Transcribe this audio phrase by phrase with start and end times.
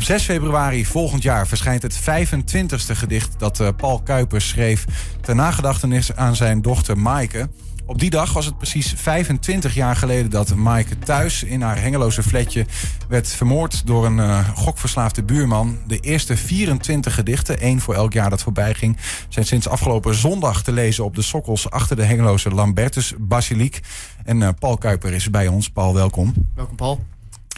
[0.00, 4.84] Op 6 februari volgend jaar verschijnt het 25e gedicht dat eh, Paul Kuipers schreef
[5.20, 7.48] ter nagedachtenis aan zijn dochter Maaike.
[7.86, 12.22] Op die dag was het precies 25 jaar geleden dat Maaike thuis in haar hengeloze
[12.22, 12.66] flatje
[13.08, 15.78] werd vermoord door een uh, gokverslaafde buurman.
[15.86, 18.96] De eerste 24 gedichten, één voor elk jaar dat voorbij ging,
[19.28, 23.80] zijn sinds afgelopen zondag te lezen op de sokkels achter de hengeloze Lambertus Basiliek.
[24.24, 25.70] En uh, Paul Kuiper is bij ons.
[25.70, 26.34] Paul, welkom.
[26.54, 27.04] Welkom, Paul.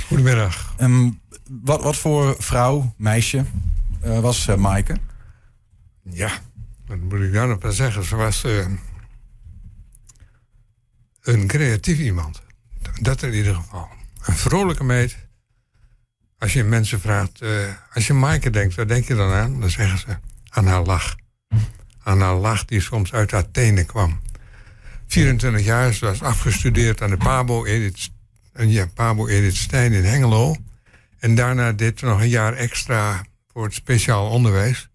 [0.07, 0.75] Goedemiddag.
[0.81, 1.21] Um,
[1.51, 3.45] wat, wat voor vrouw, meisje
[4.05, 4.97] uh, was Maaike?
[6.03, 6.31] Ja,
[6.87, 8.05] wat moet ik daar nog zeggen?
[8.05, 8.45] Ze was
[11.23, 12.43] een creatief iemand.
[13.01, 13.89] Dat in ieder geval.
[14.25, 15.17] Een vrolijke meid.
[16.39, 17.43] Als je mensen vraagt,
[17.95, 19.61] als je Maaike denkt, waar denk je dan aan?
[19.61, 20.17] Dan zeggen ze
[20.49, 21.17] aan haar lach.
[22.03, 24.21] Aan haar lach die soms uit haar tenen kwam.
[25.07, 28.11] 24 jaar, ze was afgestudeerd aan de Pabo Edith,
[28.53, 30.57] ja, Pabo Edith Stein in Hengelo.
[31.23, 34.89] En daarna deed nog een jaar extra voor het speciaal onderwijs.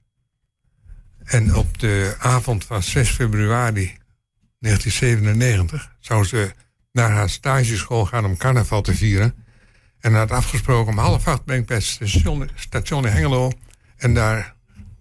[1.23, 3.97] En op de avond van 6 februari
[4.59, 6.53] 1997 zou ze
[6.92, 9.45] naar haar stageschool gaan om carnaval te vieren.
[10.00, 13.52] En had afgesproken om half acht ben ik bij het station, station in Hengelo.
[13.98, 14.55] En daar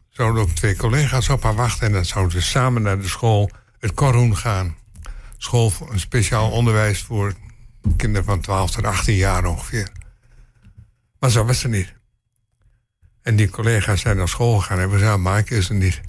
[0.09, 1.87] zouden ook twee collega's op haar wachten.
[1.87, 4.77] En dan zouden ze samen naar de school, het Korhoen, gaan.
[5.37, 7.35] School, voor een speciaal onderwijs voor
[7.97, 9.89] kinderen van 12 tot 18 jaar ongeveer.
[11.27, 11.93] Maar zo was ze niet.
[13.23, 16.01] En die collega's zijn naar school gegaan en we zeiden, Mike is er niet.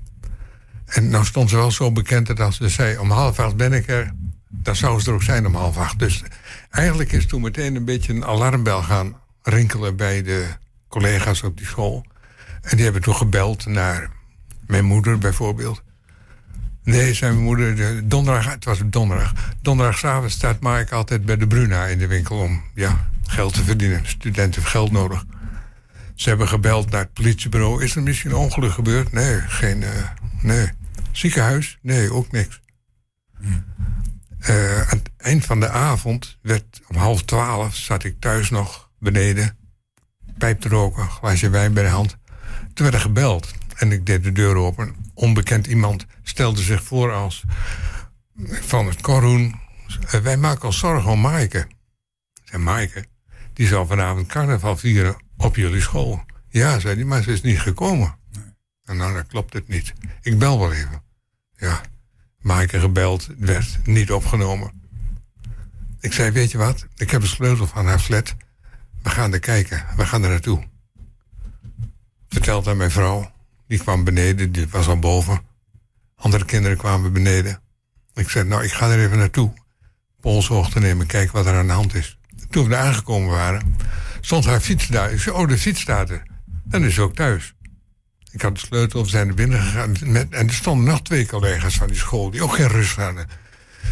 [0.85, 3.87] En nou stond ze wel zo bekend dat ze zei om half acht ben ik
[3.87, 4.11] er,
[4.49, 5.99] dan zou ze er ook zijn om half acht.
[5.99, 6.23] Dus
[6.69, 10.47] eigenlijk is toen meteen een beetje een alarmbel gaan rinkelen bij de
[10.87, 12.05] collega's op die school.
[12.61, 14.09] En die hebben toen gebeld naar
[14.67, 15.83] mijn moeder bijvoorbeeld.
[16.83, 19.33] Nee, zei mijn moeder, de donderdag, het was donderdag.
[19.61, 24.05] Donderdagavond staat Mark altijd bij de Bruna in de winkel om ja, geld te verdienen.
[24.05, 25.25] Studenten hebben geld nodig.
[26.15, 27.83] Ze hebben gebeld naar het politiebureau.
[27.83, 29.11] Is er misschien een ongeluk gebeurd?
[29.11, 29.89] Nee, geen, uh,
[30.41, 30.69] Nee.
[31.11, 31.77] Ziekenhuis?
[31.81, 32.61] Nee, ook niks.
[34.49, 38.89] Uh, aan het eind van de avond werd om half twaalf zat ik thuis nog
[38.99, 39.57] beneden.
[40.37, 42.17] Pijp te roken, glaasje wijn bij de hand.
[42.73, 44.95] Toen werd er gebeld en ik deed de deur open.
[45.13, 47.43] Onbekend iemand stelde zich voor als
[48.45, 49.55] van het Korhoen.
[50.05, 51.67] Uh, wij maken ons zorgen om Maaike.
[52.43, 52.63] Ik zei,
[53.57, 56.23] die zal vanavond carnaval vieren op jullie school.
[56.49, 58.15] Ja, zei hij, maar ze is niet gekomen.
[58.83, 59.93] En nou, dan klopt het niet.
[60.21, 61.03] Ik bel wel even.
[61.55, 61.81] Ja,
[62.39, 64.71] Maaike gebeld, werd niet opgenomen.
[65.99, 66.87] Ik zei, weet je wat?
[66.95, 68.35] Ik heb een sleutel van haar flat.
[69.03, 69.85] We gaan er kijken.
[69.95, 70.63] We gaan er naartoe.
[72.29, 73.31] Vertelde aan mijn vrouw.
[73.67, 75.41] Die kwam beneden, die was al boven.
[76.15, 77.61] Andere kinderen kwamen beneden.
[78.13, 79.53] Ik zei, nou, ik ga er even naartoe.
[80.21, 82.16] Polshoog te nemen, kijken wat er aan de hand is.
[82.49, 83.75] Toen we aangekomen waren,
[84.21, 85.11] stond haar fiets daar.
[85.11, 86.23] Ik zei, oh, de fiets staat er.
[86.63, 87.55] Dan is ze ook thuis.
[88.31, 89.95] Ik had de sleutel, we zijn er binnen gegaan.
[90.05, 93.27] Met, en er stonden nog twee collega's van die school die ook geen rust hadden.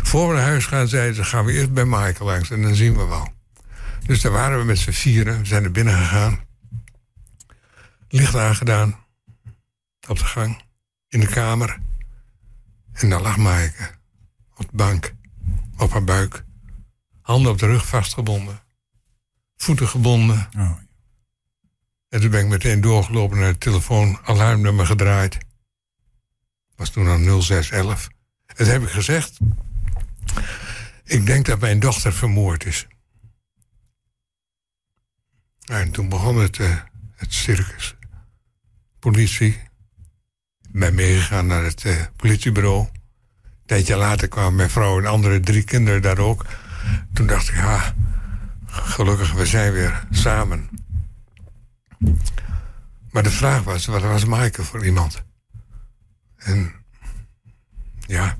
[0.03, 2.75] Voor we naar huis gaan, zeiden ze: gaan we eerst bij Michael langs en dan
[2.75, 3.33] zien we wel.
[4.05, 6.39] Dus daar waren we met z'n vieren, we zijn er binnen gegaan.
[8.07, 8.95] Licht aangedaan.
[10.07, 10.61] Op de gang,
[11.09, 11.79] in de kamer.
[12.93, 13.89] En daar lag Maaike.
[14.55, 15.13] Op de bank,
[15.77, 16.43] op haar buik.
[17.25, 18.63] Handen op de rug vastgebonden.
[19.55, 20.49] Voeten gebonden.
[20.57, 20.77] Oh.
[22.09, 25.37] En toen ben ik meteen doorgelopen naar het telefoon, alarmnummer gedraaid.
[26.75, 28.07] Was toen al 0611.
[28.45, 29.37] En toen heb ik gezegd,
[31.03, 32.87] ik denk dat mijn dochter vermoord is.
[35.65, 36.81] En toen begon het, uh,
[37.15, 37.95] het circus.
[38.99, 39.51] Politie.
[40.61, 42.87] Ik ben meegegaan naar het uh, politiebureau.
[43.43, 46.45] Een tijdje later kwamen mijn vrouw en andere drie kinderen daar ook.
[47.13, 47.93] Toen dacht ik, ja,
[48.65, 50.69] gelukkig, we zijn weer samen.
[53.11, 55.23] Maar de vraag was, wat was Maaike voor iemand?
[56.37, 56.73] En
[57.99, 58.37] ja,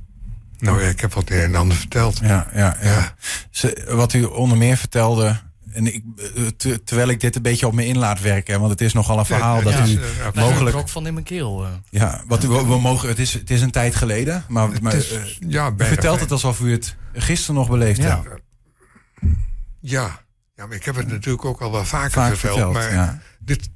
[0.58, 2.18] nou ja, ik heb wat een en ander verteld.
[2.18, 3.16] Ja, ja, ja.
[3.50, 5.42] Ze, wat u onder meer vertelde,
[5.76, 6.04] en ik,
[6.36, 9.20] eh, terwijl ik dit een beetje op me in laat werken, want het is nogal
[9.20, 10.76] een verhaal dat u ja, mogelijk.
[10.76, 11.64] Een van in mijn keel.
[11.64, 11.70] Uh.
[11.90, 13.10] Ja, wat u, we, mogen.
[13.10, 16.32] Het is, het is een tijd geleden, maar, maar is, uh, ja, u vertelt het
[16.32, 18.24] alsof u het gisteren nog beleefd ja.
[18.24, 18.42] hebt.
[19.80, 20.20] Ja,
[20.56, 22.74] ja, maar ik heb het natuurlijk ook al wel vaker Vaak verteld, verteld.
[22.74, 23.22] maar ja.
[23.40, 23.70] dit,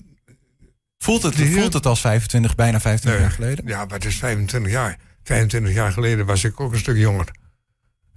[0.97, 3.68] Voelt het, voelt het als 25, bijna 25 jaar geleden?
[3.68, 4.97] Ja, maar het is 25 jaar.
[5.23, 7.27] 25 jaar geleden was ik ook een stuk jonger.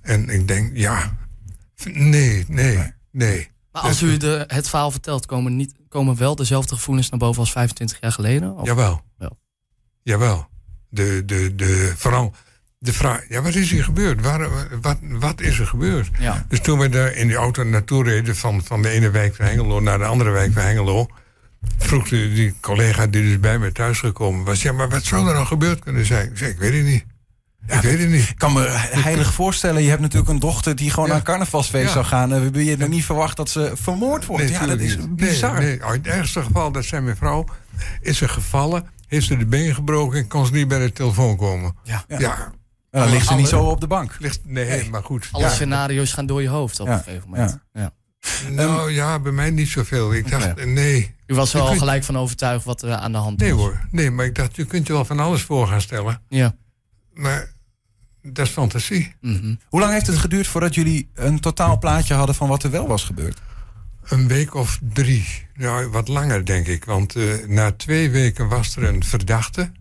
[0.01, 1.17] En ik denk, ja,
[1.85, 3.51] nee, nee, nee.
[3.73, 7.41] Maar als u de, het verhaal vertelt, komen, niet, komen wel dezelfde gevoelens naar boven
[7.41, 8.57] als 25 jaar geleden?
[8.57, 8.67] Of?
[8.67, 9.03] Jawel.
[9.19, 9.31] Ja.
[10.03, 10.49] Jawel.
[10.89, 12.35] De, de, de, vooral
[12.79, 14.21] de vraag, ja, wat is hier gebeurd?
[14.21, 14.49] Waar,
[14.81, 16.11] wat, wat is er gebeurd?
[16.49, 19.45] Dus toen we daar in die auto naartoe reden van, van de ene wijk van
[19.47, 21.07] Hengelo naar de andere wijk van Hengelo,
[21.79, 24.63] vroeg die, die collega die dus bij me thuis gekomen was...
[24.63, 26.31] ja, maar wat zou er nou gebeurd kunnen zijn?
[26.31, 27.05] Ik zei, ik weet het niet.
[27.67, 28.29] Ik weet het niet.
[28.29, 28.61] Ik kan me
[28.91, 31.15] heilig voorstellen, je hebt natuurlijk een dochter die gewoon Ja.
[31.15, 31.93] naar carnavalsfeest Ja.
[31.93, 32.33] zou gaan.
[32.33, 34.49] En we je er niet verwacht dat ze vermoord wordt.
[34.49, 35.17] ja, dat is niet.
[35.17, 35.59] bizar.
[35.59, 35.85] Nee, nee.
[35.87, 37.45] Oh, in het ergste geval, dat zei mijn vrouw,
[38.01, 41.37] is ze gevallen, heeft ze de been gebroken en kon ze niet bij de telefoon
[41.37, 41.75] komen.
[41.85, 42.05] Ja.
[42.09, 42.19] Ja.
[42.19, 42.37] Ja,
[42.91, 44.17] Nou, dan ligt ze niet zo op de bank.
[44.19, 44.91] ligt, nee, Nee.
[44.91, 45.29] maar goed.
[45.33, 45.51] Alle Ja.
[45.51, 46.93] scenario's gaan door je hoofd op Ja.
[46.93, 47.59] een gegeven moment.
[47.73, 47.93] Ja.
[48.51, 50.15] Nou ja, bij mij niet zoveel.
[50.15, 51.15] Ik dacht, nee.
[51.27, 53.61] U was er al kunt- gelijk van overtuigd wat er aan de hand Nee was.
[53.61, 56.23] hoor, nee, maar ik dacht, je kunt je wel van alles voor gaan stellen.
[56.29, 56.55] Ja.
[57.15, 57.52] Maar
[58.23, 59.15] dat is fantasie.
[59.21, 59.55] Mhm.
[59.69, 62.89] Hoe lang heeft het geduurd voordat jullie een totaal plaatje hadden van wat er wel
[62.89, 63.41] was gebeurd?
[64.03, 65.47] Een week of drie.
[65.55, 66.85] Nou, wat langer denk ik.
[66.85, 69.73] Want eh, na twee weken was er een verdachte.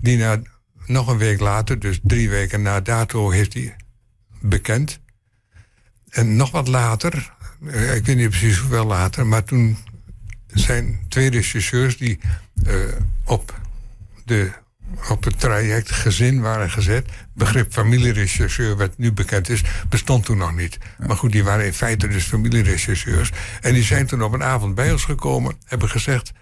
[0.00, 0.42] Die na,
[0.86, 3.76] nog een week later, dus drie weken na dato, heeft hij
[4.40, 5.00] bekend.
[6.08, 7.32] En nog wat later,
[7.66, 9.76] eh, ik weet niet precies hoeveel later, maar toen
[10.46, 12.18] zijn twee rechercheurs die
[12.64, 12.74] eh,
[13.24, 13.60] op,
[14.24, 14.52] de,
[15.08, 17.08] op het traject gezin waren gezet.
[17.34, 20.78] Begrip familierechercheur, wat nu bekend is, bestond toen nog niet.
[21.06, 23.30] Maar goed, die waren in feite dus familierechercheurs.
[23.60, 26.32] En die zijn toen op een avond bij ons gekomen, hebben gezegd: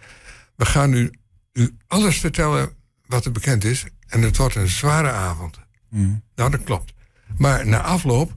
[0.56, 1.12] We gaan u,
[1.52, 2.72] u alles vertellen
[3.06, 3.84] wat er bekend is.
[4.08, 5.58] En het wordt een zware avond.
[5.90, 6.22] Mm.
[6.34, 6.92] Nou, dat klopt.
[7.36, 8.32] Maar na afloop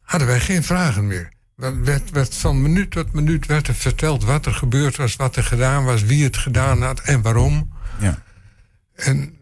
[0.00, 1.32] hadden wij geen vragen meer.
[1.56, 5.36] Er werd, werd van minuut tot minuut werd er verteld wat er gebeurd was, wat
[5.36, 7.72] er gedaan was, wie het gedaan had en waarom.
[8.00, 8.22] Ja.
[9.04, 9.34] En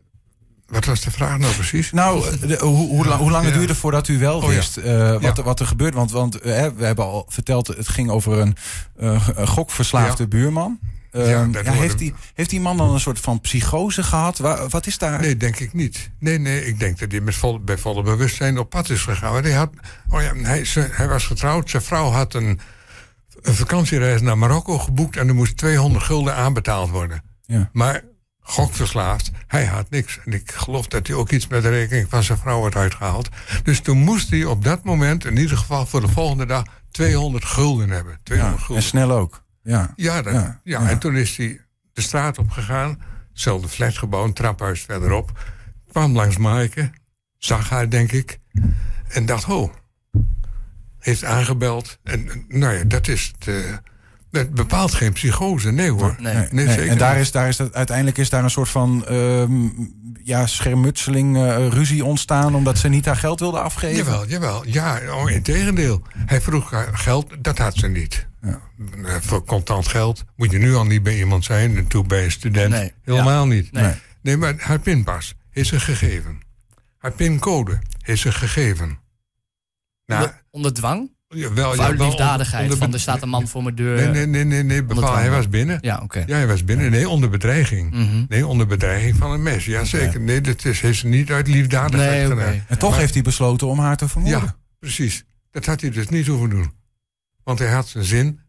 [0.67, 1.93] wat was de vraag nou precies?
[1.93, 3.59] Nou, de- hoe, hoe, lang- hoe lang het Ja.
[3.59, 4.49] duurde voordat u wel Oh, ja.
[4.55, 5.35] wist eh, wat, Ja.
[5.35, 5.95] er, wat er gebeurt?
[5.95, 8.57] Want, want eh, we hebben al verteld, het ging over een,
[8.97, 10.79] eh, gokverslaafde buurman.
[11.11, 14.39] Eh, hoorde- heeft, die, heeft die man dan een soort van psychose gehad?
[14.39, 15.21] Wa- wat is daar?
[15.21, 16.11] Nee, denk ik niet.
[16.19, 19.43] Nee, nee, ik denk dat hij met volle, bij volle bewustzijn op pad is gegaan.
[19.43, 19.71] Hij, had,
[20.09, 21.71] oh ja, hij, ze- hij was getrouwd.
[21.71, 22.61] Zijn vrouw had een,
[23.43, 25.17] een vakantiereis naar Marokko geboekt...
[25.17, 27.23] en er moest 200 gulden aanbetaald worden.
[27.47, 27.69] Ja.
[27.73, 28.03] Maar
[28.49, 30.19] gokverslaafd, hij had niks.
[30.25, 33.29] En ik geloof dat hij ook iets met de rekening van zijn vrouw had uitgehaald.
[33.63, 36.63] Dus toen moest hij op dat moment, in ieder geval voor de volgende dag...
[36.91, 38.19] 200 gulden hebben.
[38.23, 38.83] 200 Ja, gulden.
[38.85, 39.45] en snel ook.
[39.63, 39.93] Ja.
[39.97, 41.61] Ja, dat- Ja, ja, en toen is hij
[41.93, 43.01] de straat op gegaan.
[43.33, 45.39] Hetzelfde flatgebouw, een traphuis verderop.
[45.91, 46.91] Kwam langs Maaike,
[47.39, 48.39] zag haar, denk ik.
[49.09, 49.73] En dacht, oh,
[50.99, 51.99] heeft aangebeld.
[52.03, 53.81] En en, nou ja, dat is het.
[54.31, 56.17] Dat bepaalt geen psychose, nee hoor.
[56.19, 56.35] Nee.
[56.35, 56.75] Nee, Nee, nee.
[56.75, 59.69] zeker En daar is, daar is dat, uiteindelijk is daar een soort van ehm,
[60.23, 62.55] ja, schermutseling, eh, ruzie ontstaan...
[62.55, 63.97] omdat ze niet haar geld wilde afgeven.
[63.97, 64.67] Jawel, jawel.
[64.67, 66.03] Ja, oh, in tegendeel.
[66.27, 68.27] Hij vroeg haar geld, dat had ze niet.
[68.43, 68.61] Ja.
[69.05, 71.77] Eh, Voor contant geld moet je nu al niet bij iemand zijn.
[71.77, 72.93] En toen bij een student Nee.
[73.05, 73.73] helemaal niet.
[73.73, 73.93] Nee.
[74.23, 76.39] Nee, maar haar pinpas is ze gegeven.
[76.99, 78.99] Haar pincode is ze gegeven.
[80.07, 81.11] Nou, Onder, onder dwang?
[81.29, 82.63] Jawel, Of uit liefdadigheid?
[82.63, 83.97] onder- van er staat een man voor mijn deur.
[83.97, 85.79] Nee, nee, nee, nee, nee bepaal, hij was binnen.
[85.81, 86.25] Ja, oké.
[86.27, 86.91] Ja, hij was binnen.
[86.91, 87.91] Nee, onder bedreiging.
[87.91, 88.25] Mhm.
[88.29, 89.65] Nee, onder bedreiging van een mes.
[89.65, 90.21] Jazeker.
[90.21, 92.65] Nee, dat is, heeft ze niet uit liefdadigheid Nee, gedaan.
[92.69, 94.41] En toch Maar- heeft hij besloten om haar te vermoorden.
[94.41, 95.25] Ja, precies.
[95.51, 96.73] Dat had hij dus niet hoeven doen.
[97.45, 98.41] Want hij had zijn zin.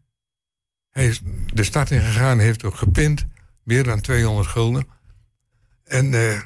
[0.90, 1.20] Hij is
[1.54, 3.26] de stad in gegaan, heeft ook gepind.
[3.64, 4.86] Meer dan 200 gulden.
[5.84, 6.40] En eh,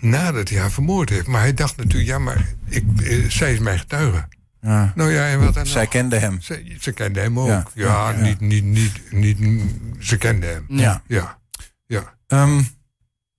[0.00, 1.26] nadat hij haar vermoord heeft.
[1.26, 4.28] Maar hij dacht natuurlijk, ja, maar ik, eh, zij is mijn getuige.
[4.60, 4.92] Ja.
[4.94, 5.90] Nou ja, en wat dan Zij nog?
[5.90, 6.40] kende hem.
[6.40, 7.48] Ze, ze kende hem ook.
[7.48, 8.22] Ja, Ja, ja, ja.
[8.22, 8.64] Niet, niet,
[9.10, 9.64] niet, niet,
[9.98, 10.64] ze kende hem.
[10.68, 11.02] Ja.
[11.06, 11.38] Ja,
[11.86, 12.14] ja.
[12.26, 12.60] Ehm,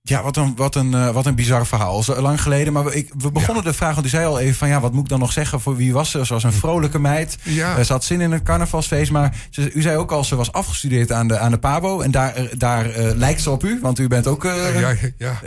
[0.04, 2.02] ja, wat een, wat, een, eh, wat een bizar verhaal.
[2.02, 2.72] Zo lang geleden.
[2.72, 4.68] Maar we, ik, we begonnen de vraag, want u zei al even van...
[4.68, 6.26] ja, wat moet ik dan nog zeggen voor wie was ze?
[6.26, 7.38] Ze was een vrolijke meid.
[7.42, 7.76] Ja.
[7.76, 9.10] Eh, Ze had zin in een carnavalsfeest.
[9.10, 12.00] Maar ze, u zei ook al, ze was afgestudeerd aan de, aan de PABO.
[12.00, 13.78] En daar, eh, daar lijkt ze op u.
[13.82, 15.40] Want u bent ook ja, ja.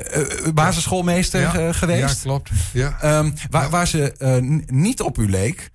[0.54, 2.16] basisschoolmeester geweest.
[2.18, 2.50] Ja, klopt.
[2.74, 2.98] Ja.
[3.02, 5.70] Ehm, waar, waar ze niet op u leek...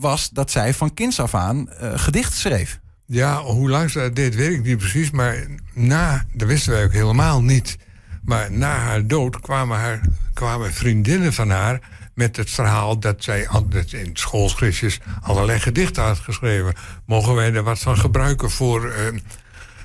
[0.00, 2.80] was dat zij van kinds af aan eh, gedicht schreef.
[3.06, 5.10] Ja, hoe lang ze dat deed, weet ik niet precies.
[5.10, 7.76] Maar na, dat wisten wij ook helemaal niet.
[8.22, 10.00] Maar na haar dood kwamen, haar,
[10.34, 11.80] kwamen vriendinnen van haar
[12.14, 13.48] met het verhaal dat zij
[13.90, 16.74] in schoolschriftjes allerlei gedichten had geschreven.
[17.06, 19.06] Mogen wij er wat van gebruiken voor, eh,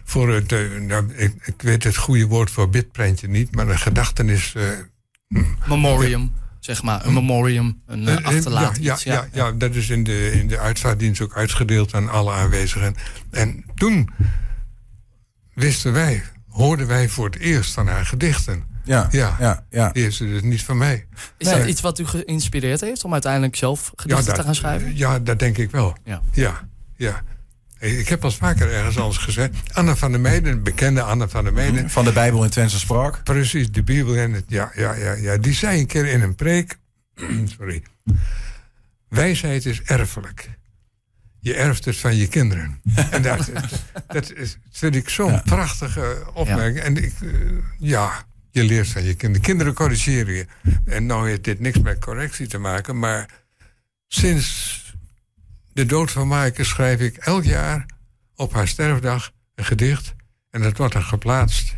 [0.04, 3.80] voor het, eh, nou, ik, ik weet het goede woord voor bidprentje niet, maar een
[3.80, 4.56] gedachtenis.
[4.56, 4.64] eh,
[5.66, 7.06] Memorium, zeg maar.
[7.06, 8.86] Een memorium, een achterlating.
[8.86, 12.32] Ja, ja, ja, ja, dat is in de, in de uitvaartdienst ook uitgedeeld aan alle
[12.32, 12.96] aanwezigen.
[13.32, 14.10] En toen
[15.54, 16.24] wisten wij,
[16.56, 18.64] hoorden wij voor het eerst van haar gedichten.
[18.84, 19.36] Ja, Ja.
[19.40, 19.90] ja, ja.
[19.92, 21.06] Die is dus niet van mij.
[21.38, 21.58] Is Nee.
[21.58, 24.98] dat iets wat u geïnspireerd heeft om uiteindelijk zelf gedichten dat, te gaan schrijven?
[24.98, 25.98] Ja, dat denk ik wel.
[26.04, 26.22] Ja.
[26.32, 27.22] Ja, ja.
[27.80, 29.52] Ik heb al vaker ergens anders gezegd.
[29.74, 31.90] Anne van der Meijden, bekende Anne van der Meijden.
[31.90, 33.24] Van de Bijbel in Twentse spraak.
[33.24, 34.44] Precies, de Bijbel en het.
[34.48, 35.38] Ja, ja, ja, ja.
[35.38, 36.78] Die zei een keer in een preek.
[37.58, 37.84] sorry.
[39.10, 40.50] Wijsheid is erfelijk.
[41.46, 42.82] Je erft het van je kinderen.
[43.12, 43.52] en dat,
[44.08, 46.80] dat is, vind ik zo'n prachtige opmerking.
[46.80, 47.30] En ik, eh,
[47.78, 49.46] ja, je leert van je kinderen.
[49.46, 50.46] Kinderen corrigeren je.
[50.86, 53.30] En nou heeft dit niks met correctie te maken, maar
[54.08, 54.82] sinds
[55.74, 57.86] de dood van Maaike schrijf ik elk jaar
[58.36, 60.14] op haar sterfdag een gedicht.
[60.50, 61.76] En dat wordt dan geplaatst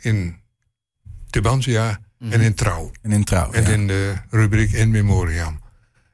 [0.00, 0.36] in
[1.30, 2.90] Tubantia en in Trouw.
[3.02, 3.68] En in Trouw, En ja.
[3.68, 5.60] in de rubriek In Memoriam.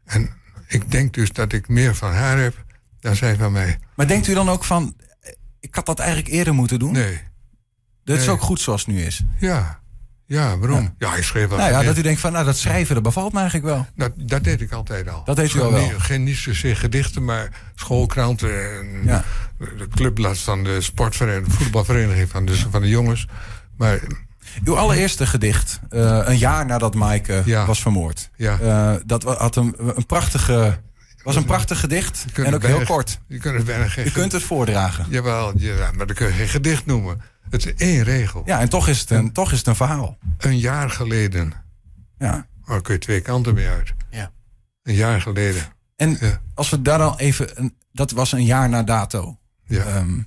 [0.05, 0.31] En
[0.67, 2.65] ik denk dus dat ik meer van haar heb
[3.05, 3.79] dan zij van mij.
[3.97, 6.93] Maar denkt u dan ook van, eh, ik had dat eigenlijk eerder moeten doen?
[6.93, 7.21] Nee.
[8.05, 8.35] Dat is Nee.
[8.35, 9.23] ook goed zoals het nu is.
[9.39, 9.83] Ja.
[10.27, 10.95] Ja, waarom?
[10.99, 11.59] Ja, ik schreef wel.
[11.59, 13.87] Nou ja, dat u denkt van, nou dat schrijven, dat bevalt me eigenlijk wel.
[13.97, 15.25] dat, dat deed ik altijd al.
[15.25, 15.83] Dat deed u al wel.
[15.83, 18.79] Niet, geen niet zozeer gedichten, maar schoolkranten.
[18.79, 19.25] En Ja.
[19.59, 23.27] De clubblad van de sportvereniging, de voetbalvereniging van de, van de jongens.
[23.77, 24.01] Maar
[24.65, 27.67] Uw allereerste gedicht, eh, een jaar nadat Maaike Ja.
[27.67, 28.31] was vermoord.
[28.37, 28.59] Ja.
[28.59, 30.81] Eh, dat had een, een prachtige,
[31.25, 33.21] was een prachtig gedicht en ook heel kort.
[33.26, 35.07] je kunt het bijna geen U kunt het voordragen.
[35.09, 37.21] Jawel, ja, maar dan kun je geen gedicht noemen.
[37.50, 38.43] Het is één regel.
[38.45, 40.19] Ja, en toch is het een, toch is het een verhaal.
[40.38, 41.52] Een jaar geleden.
[42.19, 42.47] Ja.
[42.66, 43.95] Daar kun je twee kanten mee uit.
[44.11, 44.31] Ja.
[44.83, 45.62] Een jaar geleden.
[45.97, 46.40] En Ja.
[46.54, 49.38] als we daar dan even, dat was een jaar na dato.
[49.66, 49.85] Ja.
[49.85, 50.19] Ehm,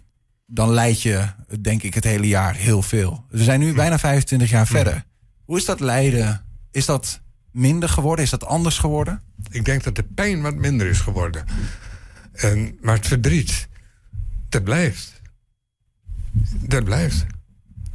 [0.46, 1.26] dan leid je,
[1.62, 3.26] denk ik, het hele jaar heel veel.
[3.30, 5.04] We zijn nu bijna 25 jaar verder.
[5.46, 6.42] Hoe is dat lijden?
[6.72, 7.22] Is dat
[7.58, 8.26] minder geworden?
[8.26, 9.22] Is dat anders geworden?
[9.50, 11.46] Ik denk dat de pijn wat minder is geworden.
[12.32, 13.68] En, maar het verdriet,
[14.50, 15.22] dat blijft.
[16.60, 17.26] Dat blijft.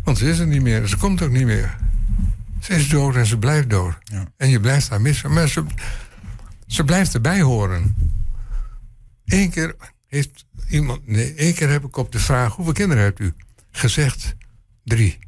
[0.04, 0.86] Want ze is er niet meer.
[0.86, 1.76] Ze komt ook niet meer.
[2.60, 3.94] Ze is dood en ze blijft dood.
[4.04, 4.24] Ja.
[4.36, 5.32] En je blijft haar missen.
[5.32, 5.64] Maar ze,
[6.66, 7.96] ze blijft erbij horen.
[9.24, 9.76] Eén keer
[10.06, 11.06] heeft iemand...
[11.06, 12.54] Nee, één keer heb ik op de vraag...
[12.54, 13.34] hoeveel kinderen hebt u?
[13.70, 14.34] Gezegd
[14.84, 15.18] drie.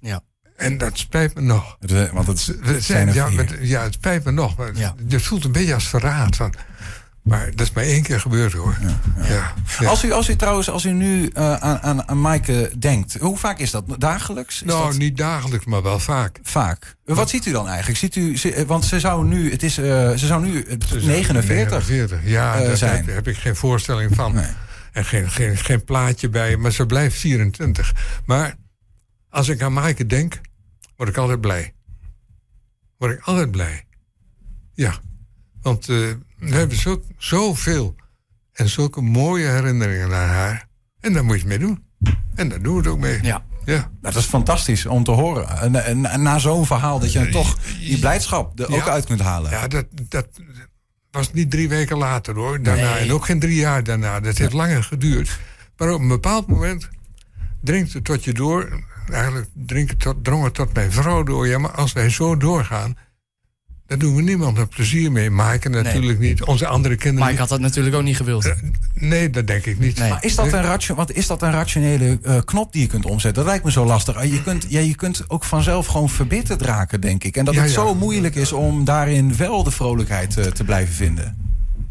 [0.00, 0.22] Ja.
[0.62, 1.76] En dat spijt me nog.
[1.80, 4.56] Het, Want het zijn zijn, er ja, met, ja, het spijt me nog.
[4.56, 4.94] Maar Ja.
[5.08, 6.36] Je voelt een beetje als verraad.
[6.36, 6.54] Van,
[7.22, 8.76] maar dat is maar één keer gebeurd hoor.
[9.22, 9.88] Ja, ja.
[9.88, 13.36] Als, u, als u trouwens, als u nu eh, aan, aan, aan Maaike denkt, hoe
[13.38, 13.84] vaak is dat?
[13.98, 14.54] Dagelijks?
[14.54, 16.38] Is nou, dat niet dagelijks, maar wel vaak.
[16.42, 16.96] vaak.
[17.04, 17.98] Wat ziet u dan eigenlijk?
[17.98, 20.76] Ziet u, ze- eh, want ze zou nu, het is, eh, ze zou nu eh,
[20.78, 21.46] 49.
[21.48, 22.20] 49.
[22.24, 23.04] Ja, daar zijn.
[23.04, 24.34] heb, heb ik geen voorstelling van.
[24.34, 24.46] Nee.
[24.92, 27.92] En geen, geen, geen plaatje bij, maar ze blijft 24.
[28.26, 28.54] Maar
[29.30, 30.40] als ik aan Maaike denk,
[31.02, 31.74] word ik altijd blij.
[32.98, 33.84] Word ik altijd blij.
[34.74, 34.94] Ja,
[35.62, 35.96] want eh,
[36.38, 37.94] we hebben zo, zoveel
[38.52, 40.68] en zulke mooie herinneringen aan haar.
[41.00, 41.84] En daar moet je het mee doen.
[42.34, 43.22] En daar doen we het ook mee.
[43.22, 43.44] Ja.
[43.64, 43.90] Ja.
[44.00, 45.74] Dat is fantastisch om te horen.
[45.84, 49.50] En, na zo'n verhaal dat je dan toch die blijdschap er ook uit kunt halen.
[49.50, 50.28] Ja, dat, dat
[51.10, 52.62] was niet drie weken later hoor.
[52.62, 53.02] Daarna, Nee.
[53.02, 54.20] En ook geen drie jaar daarna.
[54.20, 55.38] Dat heeft langer geduurd.
[55.76, 56.88] Maar op een bepaald moment
[57.60, 58.90] dringt het tot je door.
[59.12, 61.46] Eigenlijk dringt het tot, drong het tot mijn vrouw door.
[61.46, 62.96] Ja, maar als wij zo doorgaan,
[63.86, 65.30] dan doen we niemand een plezier mee.
[65.30, 66.42] Maaike natuurlijk niet.
[66.44, 68.44] Onze andere kinderen Maar ik had dat natuurlijk ook niet gewild.
[68.62, 68.78] niet.
[68.94, 69.98] Nee, dat denk ik niet.
[69.98, 70.10] Nee.
[70.10, 73.04] Maar is dat, een ratio, want is dat een rationele eh, knop die je kunt
[73.06, 73.34] omzetten?
[73.34, 74.16] Dat lijkt me zo lastig.
[74.16, 77.36] Ah, Je kunt, ja, je kunt ook vanzelf gewoon verbitterd raken, denk ik.
[77.36, 77.74] En dat Ja, het ja.
[77.76, 81.36] zo moeilijk is om daarin wel de vrolijkheid eh, te blijven vinden.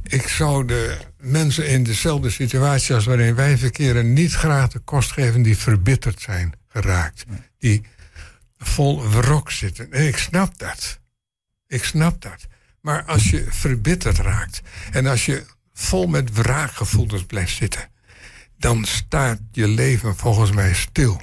[0.03, 5.11] Ik zou de mensen in dezelfde situatie als waarin wij verkeren niet graag de kost
[5.11, 7.23] geven die verbitterd zijn geraakt.
[7.57, 7.81] Die
[8.57, 9.91] vol wrok zitten.
[9.91, 10.99] En ik snap dat.
[11.67, 12.47] Ik snap dat.
[12.81, 14.61] Maar als je verbitterd raakt
[14.91, 17.89] en als je vol met wraakgevoelens blijft zitten,
[18.57, 21.21] dan staat je leven volgens mij stil.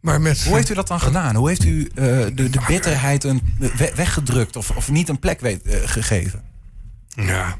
[0.00, 1.34] Maar met Hoe heeft u dat dan gedaan?
[1.36, 1.94] Hoe heeft u eh,
[2.34, 6.44] de, de bitterheid een, we- weggedrukt of, of niet een plek weet, eh, gegeven?
[7.08, 7.58] Ja.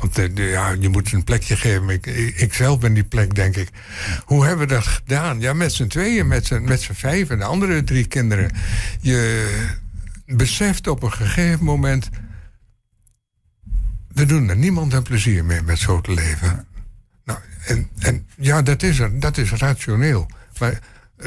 [0.00, 1.88] Want de- ja, je moet een plekje geven.
[2.40, 3.68] Ik, zelf ben die plek, denk ik.
[4.24, 5.40] Hoe hebben we dat gedaan?
[5.40, 8.50] Ja, met z'n tweeën, met z'n, met z'n vijf en de andere drie kinderen.
[9.00, 9.48] Je
[10.26, 12.08] beseft op een gegeven moment...
[14.08, 16.66] we doen er niemand een plezier mee met zo te leven.
[17.24, 20.26] Nou, en, en ja, dat is, er, dat is rationeel.
[20.58, 20.80] Maar
[21.16, 21.26] eh,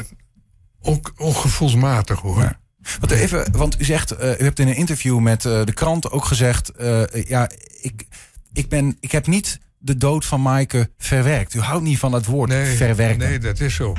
[0.80, 2.40] ook, ook gevoelsmatig, hoor.
[2.42, 2.60] Ja.
[3.00, 6.10] Want, even, want u zegt, eh, u hebt in een interview met eh, de krant
[6.10, 6.68] ook gezegd...
[6.68, 7.50] eh, ja,
[7.80, 8.06] ik,
[8.54, 11.54] ik, ben, ik heb niet de dood van Maaike verwerkt.
[11.54, 13.18] U houdt niet van dat woord verwerken.
[13.28, 13.94] Nee, dat is zo.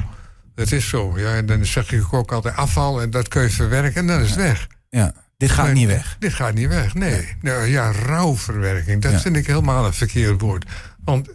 [0.55, 1.19] Dat is zo.
[1.19, 4.21] Ja, en dan zeg ik ook altijd afval en dat kun je verwerken en dan
[4.21, 4.67] is het weg.
[4.89, 6.15] Ja, dit gaat niet weg.
[6.19, 7.35] Dit gaat niet weg, nee.
[7.41, 9.19] Nou, ja, rouwverwerking, dat Ja.
[9.19, 10.65] vind ik helemaal een verkeerd woord.
[11.03, 11.29] Want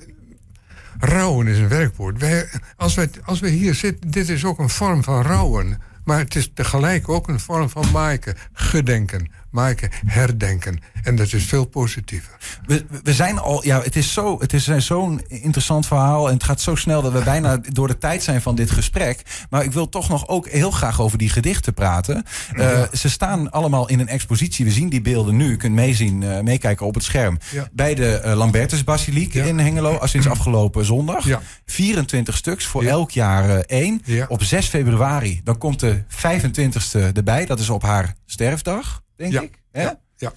[0.98, 2.18] rouwen is een werkwoord.
[2.18, 5.78] Wij, als, wij, als we hier zitten, dit is ook een vorm van rouwen.
[6.04, 10.80] Maar het is tegelijk ook een vorm van maaike, gedenken, Maaike herdenken.
[11.02, 12.37] En dat is veel positiever.
[12.66, 16.45] We, we zijn al, ja, het is zo, het is zo'n interessant verhaal en het
[16.45, 19.23] gaat zo snel dat we bijna door de tijd zijn van dit gesprek.
[19.50, 22.25] Maar ik wil toch nog ook heel graag over die gedichten praten.
[22.54, 24.64] Uh, Ze staan allemaal in een expositie.
[24.64, 25.50] We zien die beelden nu.
[25.50, 27.38] Je kunt meezien, uh, meekijken op het scherm.
[27.50, 27.69] Ja.
[27.73, 29.45] Bij de uh, Lambertus Basiliek Ja.
[29.45, 31.25] in Hengelo, sinds afgelopen zondag.
[31.25, 31.40] Ja.
[31.66, 34.02] 24 stuks voor elk jaar eh, één.
[34.28, 37.47] Op 6 februari, dan komt de 25ste erbij.
[37.47, 39.40] Dat is op haar sterfdag, denk Ja.
[39.42, 39.60] ik.
[39.72, 39.82] Hè?
[39.82, 40.00] Ja.
[40.16, 40.32] Ja.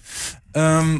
[0.51, 0.99] Ehm,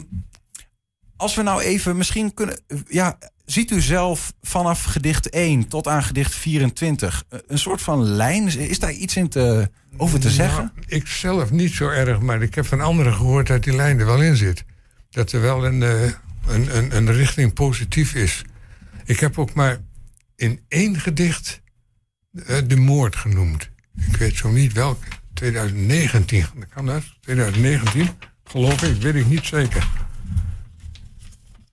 [1.15, 2.59] als we nou even misschien kunnen.
[2.87, 8.03] Ja, ziet u zelf vanaf gedicht 1 tot aan gedicht 24 eh, een soort van
[8.03, 8.47] lijn?
[8.57, 10.71] Is- daar iets in te, over te zeggen?
[10.75, 13.99] Nou, ik zelf niet zo erg, maar ik heb van anderen gehoord dat die lijn
[13.99, 14.63] er wel in zit.
[15.09, 16.01] Dat er wel een, eh,
[16.47, 18.41] een, een, een richting positief is.
[19.05, 19.77] Ik heb ook maar
[20.35, 21.61] in één gedicht
[22.45, 23.69] eh, de moord genoemd.
[24.11, 25.07] Ik weet zo niet welke.
[25.51, 27.03] 2019, kan dat?
[27.21, 28.09] 2019,
[28.43, 29.87] geloof ik, weet ik niet zeker.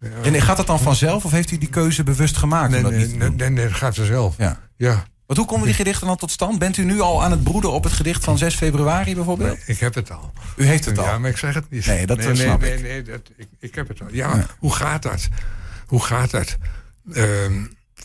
[0.01, 0.09] Ja.
[0.23, 2.71] En gaat dat dan vanzelf of heeft u die keuze bewust gemaakt?
[2.71, 4.35] Nee, nee, nee, nee, nee, dat gaat vanzelf.
[4.39, 4.61] Ja.
[4.77, 6.59] Ja, Want hoe komen die gedichten dan tot stand?
[6.59, 9.59] Bent u nu al aan het broeden op het gedicht van 6 februari bijvoorbeeld?
[9.67, 10.33] nee, ik heb het al.
[10.57, 11.05] U heeft het al.
[11.05, 11.87] Ja, maar ik zeg het niet.
[11.87, 12.83] Nee, dat, nee, snap nee, ik.
[12.83, 14.07] Nee, dat, ik, ik heb het al.
[14.11, 15.29] Ja, hoe gaat dat?
[15.87, 16.57] Hoe gaat dat?
[17.13, 17.65] Ehm,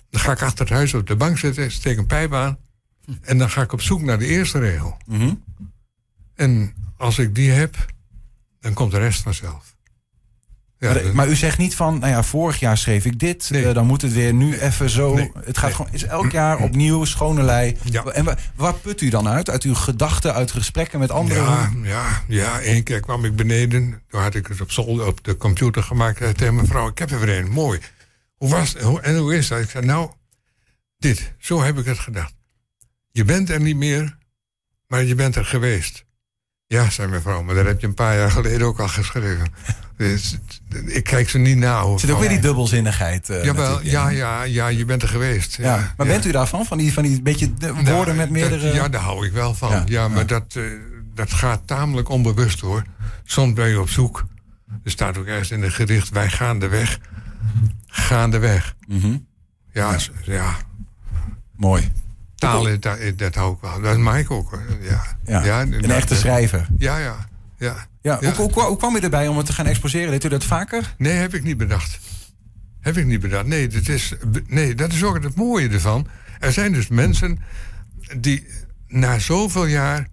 [0.09, 2.57] dan ga ik achter het huis op de bank zitten, steek een pijp aan.
[3.21, 4.97] En dan ga ik op zoek naar de eerste regel.
[5.05, 5.33] Mhm.
[6.35, 7.85] En als ik die heb,
[8.59, 9.73] dan komt de rest vanzelf.
[10.77, 13.49] Ja, maar, dan- maar u zegt niet van, nou ja, vorig jaar schreef ik dit,
[13.49, 13.67] Nee.
[13.67, 15.13] eh, dan moet het weer nu even zo.
[15.13, 15.31] Nee.
[15.43, 15.73] Het gaat Nee.
[15.75, 17.77] gewoon, is elk jaar opnieuw, schone lei.
[17.83, 18.03] Ja.
[18.03, 19.49] En waar, waar put u dan uit?
[19.49, 21.43] Uit uw gedachten, uit gesprekken met anderen?
[21.43, 24.01] Ja, ja, ja, één keer kwam ik beneden.
[24.07, 26.17] Toen had ik het op, zolder, op de computer gemaakt.
[26.17, 27.79] zei tegen mijn vrouw, ik heb er weer een, mooi.
[28.35, 29.59] Hoe was En hoe is dat?
[29.59, 30.11] Ik zei, nou,
[30.97, 32.33] dit, zo heb ik het gedacht.
[33.15, 34.17] Je bent er niet meer,
[34.87, 36.05] maar je bent er geweest.
[36.67, 39.47] Ja, zei mijn vrouw, maar dat heb je een paar jaar geleden ook al geschreven.
[39.97, 40.37] Dus,
[40.85, 41.81] ik kijk ze niet na.
[41.83, 43.29] Er zit ook weer die dubbelzinnigheid.
[43.29, 45.55] eh, Jawel, ja, ja, ja, je bent er geweest.
[45.57, 45.63] Ja.
[45.63, 46.13] Ja, Maar ja.
[46.13, 46.65] bent u daarvan?
[46.65, 48.73] Van die, van die beetje Nou, woorden met dat- meerdere...
[48.73, 49.69] ja, daar hou ik wel van.
[49.71, 50.27] Ja, Ja, maar.
[50.27, 50.63] Dat, eh,
[51.13, 52.83] dat gaat tamelijk onbewust hoor.
[53.23, 54.25] Soms ben je op zoek.
[54.83, 56.99] Er staat ook ergens in het gedicht: wij gaan de weg.
[57.87, 58.75] Gaan de weg.
[58.87, 59.17] Mhm.
[59.71, 60.55] Ja, ja.
[61.55, 61.91] Mooi.
[62.35, 63.81] Taal, is- dat, dat hou ik wel.
[63.81, 64.59] Dat is Mike ook.
[64.81, 65.61] Ja, Ja.
[65.61, 66.67] een echte schrijver.
[66.77, 67.27] Ja, ja.
[67.57, 67.87] ja.
[68.01, 68.19] Ja.
[68.35, 70.11] Hoe, hoe, hoe kwam u erbij om het te gaan exposeren?
[70.11, 70.95] Deed u dat vaker?
[70.97, 71.99] Nee, heb ik niet bedacht.
[72.79, 73.45] Heb ik niet bedacht.
[73.45, 74.13] Nee, dat is,
[74.47, 76.07] nee, dat is ook het mooie ervan.
[76.39, 77.39] Er zijn dus mensen
[78.17, 78.47] die
[78.87, 80.07] na zoveel jaar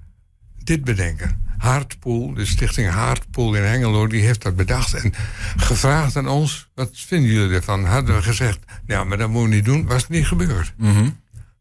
[0.64, 1.40] dit bedenken.
[1.58, 4.94] Haartpoel, de stichting Haartpoel in Hengelo, die heeft dat bedacht.
[4.94, 5.12] En
[5.56, 7.84] gevraagd aan ons, wat vinden jullie ervan?
[7.84, 9.86] Hadden we gezegd, ja, maar dat moeten we niet doen.
[9.86, 10.72] Was het niet gebeurd.
[10.76, 11.08] Mhm.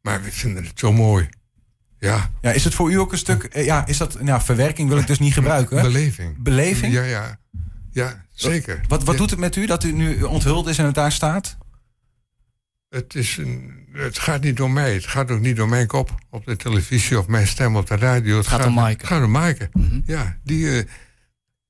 [0.02, 1.30] Maar we vinden het zo mooi.
[2.00, 3.44] Ja, Ja, is het voor u ook een stuk...
[3.44, 4.22] eh, Ja, is dat...
[4.22, 5.82] Nou, verwerking wil ik dus niet gebruiken.
[5.82, 6.38] beleving.
[6.38, 6.94] Beleving?
[6.94, 7.40] Ja, ja.
[7.92, 8.82] Ja, zeker.
[8.88, 9.20] Wat, wat Ja.
[9.20, 11.58] doet het met u dat u nu onthuld is en het daar staat?
[12.90, 14.94] Het, is een, het gaat niet door mij.
[14.94, 17.96] Het gaat ook niet door mijn kop op de televisie of mijn stem op de
[17.96, 18.38] radio.
[18.38, 19.02] Het gaat om Maaike.
[19.02, 19.70] Het gaat om Maaike.
[19.74, 20.00] Mhm.
[20.06, 20.78] Ja, die...
[20.80, 20.86] eh,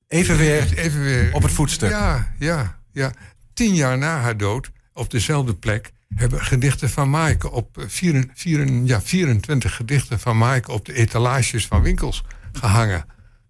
[0.08, 1.34] Even weer even weer...
[1.34, 1.90] op het voetstuk.
[1.90, 3.12] Ja, ja, ja.
[3.54, 5.92] Tien jaar na haar dood, op dezelfde plek...
[6.14, 7.78] hebben gedichten van Maaike op...
[7.78, 13.04] eh, Vier, vier, ja, 24 gedichten van Maaike op de etalages van winkels gehangen.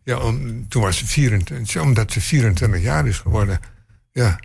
[0.05, 1.83] Ja, om, toen was ze 24...
[1.83, 3.59] Omdat ze 24 jaar is geworden.
[4.13, 4.41] Ja.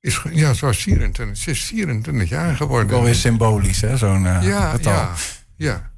[0.00, 1.36] Is, ja, ze was 24.
[1.36, 2.88] Ze is 24 jaar geworden.
[2.90, 3.96] Wel weer symbolisch, hè?
[3.96, 4.92] Zo'n eh, Ja, getal.
[4.92, 5.14] ja,
[5.56, 5.90] ja.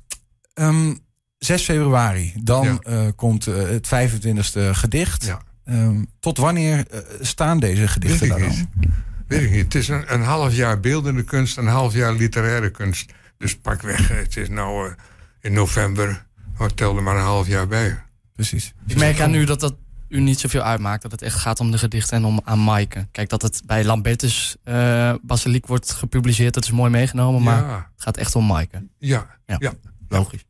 [0.54, 0.94] Ehm,
[1.38, 2.78] 6 februari, dan Ja.
[2.78, 5.24] eh, komt het 25e gedicht.
[5.24, 5.42] Ja.
[5.64, 6.86] Ehm, tot wanneer
[7.20, 8.68] staan deze gedichten daar dan?
[9.34, 9.40] Niet.
[9.42, 9.64] Weet ik niet.
[9.64, 13.12] Het is een, een half jaar beeldende kunst, een half jaar literaire kunst.
[13.38, 14.08] Dus pak weg.
[14.08, 14.92] Het is nou eh,
[15.40, 16.26] in november.
[16.58, 18.02] Oh, tel er maar een half jaar bij.
[18.32, 18.72] Precies.
[18.86, 19.74] Ik merk aan u dat dat
[20.08, 21.02] u niet zoveel uitmaakt.
[21.02, 23.06] Dat het echt gaat om de gedichten en om aan Maaike.
[23.12, 26.54] Kijk, dat het bij Lambertus eh Basiliek wordt gepubliceerd.
[26.54, 27.42] Dat is mooi meegenomen.
[27.42, 28.86] Maar Ja, het gaat echt om Maaike.
[28.98, 29.56] ja, Ja.
[29.58, 29.72] ja.
[30.08, 30.44] Logisch.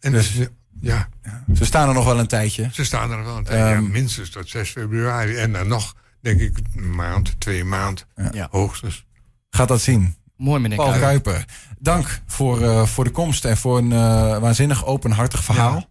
[0.00, 0.46] En Dus- dus,
[0.80, 1.08] ja,
[1.54, 2.68] Ze staan er nog wel een tijdje.
[2.72, 3.58] ze staan er wel een tijd.
[3.58, 3.90] ja, Ehm.
[3.90, 5.36] minstens tot 6 februari.
[5.36, 8.06] En dan nog, denk ik, een maand, twee maand.
[8.32, 8.48] Ja.
[8.50, 9.06] Hoogstens.
[9.50, 10.16] Gaat dat zien.
[10.36, 11.32] Mooi, meneer Paul Kuiper.
[11.32, 11.44] Kuiper,
[11.78, 15.74] dank voor, eh, voor de komst en voor een eh, waanzinnig openhartig verhaal.
[15.74, 15.86] Ja.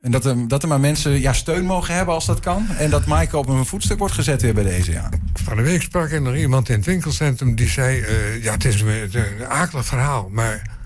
[0.00, 2.68] En dat er, dat er maar mensen ja, steun mogen hebben als dat kan.
[2.68, 4.92] En dat Maaike op een voetstuk wordt gezet weer bij deze.
[4.92, 5.08] Ja.
[5.34, 8.64] Van de week sprak er nog iemand in het winkelcentrum die zei: eh, Ja, het
[8.64, 10.78] is een, een akelig verhaal, maar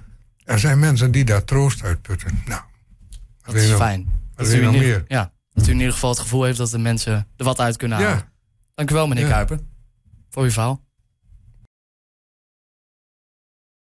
[0.44, 2.42] er zijn mensen die daar troost uit putten.
[2.46, 2.60] Nou,
[3.42, 4.08] Dat is nog- fijn.
[4.34, 5.04] Dat u, in meer?
[5.08, 7.76] ja, dat u in ieder geval het gevoel heeft dat de mensen er wat uit
[7.76, 8.12] kunnen halen.
[8.16, 8.32] Ja,
[8.74, 9.30] Dank u wel, meneer Ja.
[9.30, 9.60] Kuiper.
[10.30, 10.83] Voor uw verhaal.